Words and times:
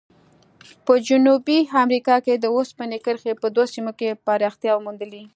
په 0.85 0.93
جنوبي 1.07 1.59
امریکا 1.83 2.15
کې 2.25 2.33
د 2.37 2.45
اوسپنې 2.55 2.97
کرښې 3.05 3.33
په 3.41 3.47
دوو 3.55 3.71
سیمو 3.73 3.91
کې 3.99 4.19
پراختیا 4.25 4.73
موندلې. 4.85 5.23